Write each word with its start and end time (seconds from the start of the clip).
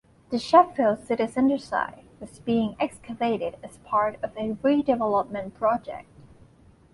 The 0.31 0.39
Sheffield 0.39 1.03
city 1.05 1.27
centre 1.27 1.59
site 1.59 2.05
was 2.19 2.39
being 2.39 2.75
excavated 2.79 3.57
as 3.61 3.77
part 3.83 4.15
of 4.23 4.35
a 4.35 4.55
redevelopment 4.55 5.53
project. 5.53 6.09